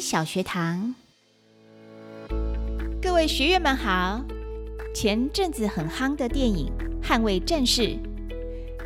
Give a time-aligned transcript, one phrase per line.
[0.00, 0.94] 小学堂，
[3.02, 4.24] 各位学员们好。
[4.94, 6.72] 前阵子很夯的电影
[7.06, 7.82] 《捍卫战士》，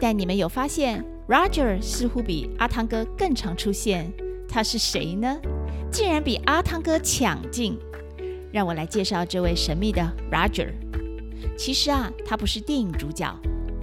[0.00, 4.12] 但你们有发现 Roger 似乎比阿汤哥更常出现？
[4.48, 5.40] 他是谁呢？
[5.90, 7.78] 竟然比阿汤哥抢镜！
[8.52, 10.72] 让我来介绍这位神秘的 Roger。
[11.56, 13.34] 其实啊，他不是电影主角，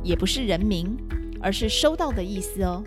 [0.04, 0.96] 也不是人名，
[1.42, 2.84] 而是收到的意思哦。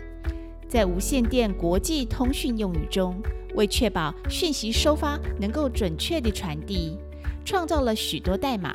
[0.69, 3.21] 在无线电国际通讯用语中，
[3.55, 6.97] 为确保讯息收发能够准确地传递，
[7.43, 8.73] 创造了许多代码。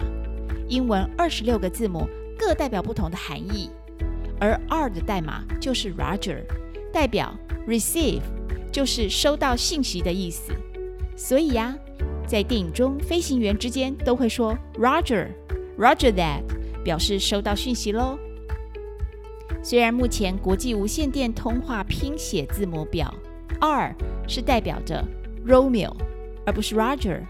[0.68, 2.08] 英文二十六个字母
[2.38, 3.68] 各代表不同的含义，
[4.38, 6.44] 而 R 的代码就是 Roger，
[6.92, 8.22] 代表 receive，
[8.72, 10.52] 就是收到信息的意思。
[11.16, 11.76] 所以呀，
[12.26, 16.42] 在电影中，飞行员之间都会说 Roger，Roger that，
[16.84, 18.16] 表示收到讯息喽。
[19.62, 23.12] 虽然目前国际无线电通话拼写字母表
[23.60, 23.94] R
[24.26, 25.04] 是代表着
[25.46, 25.94] Romeo，
[26.44, 27.20] 而不是 Roger。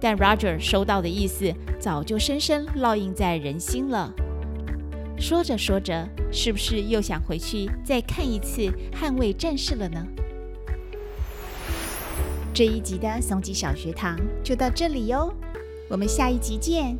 [0.00, 4.12] 但 Roger 收到的意思早就深深烙印在人心了。
[5.18, 8.62] 说着说着，是不是又想回去再看一次
[8.92, 10.06] 《捍卫战士》了呢？
[12.54, 15.32] 这一集的松吉小学堂就到这里哟，
[15.88, 16.96] 我们下一集见。